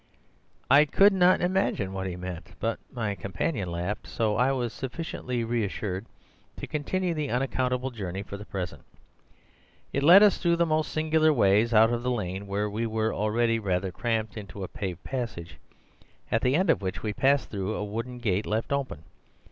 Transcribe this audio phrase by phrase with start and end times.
[0.67, 5.43] "I could not imagine what he meant, but my companion laughed, so I was sufficiently
[5.43, 6.07] reassured
[6.57, 8.81] to continue the unaccountable journey for the present.
[9.93, 13.59] It led us through most singular ways; out of the lane, where we were already
[13.59, 15.59] rather cramped, into a paved passage,
[16.31, 19.03] at the end of which we passed through a wooden gate left open.